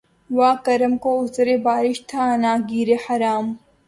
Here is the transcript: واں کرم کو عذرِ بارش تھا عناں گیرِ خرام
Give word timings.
واں 0.37 0.55
کرم 0.65 0.93
کو 1.03 1.11
عذرِ 1.23 1.47
بارش 1.65 1.97
تھا 2.09 2.21
عناں 2.33 2.57
گیرِ 2.69 2.89
خرام 3.05 3.45